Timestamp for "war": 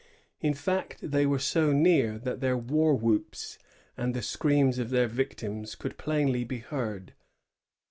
2.57-2.95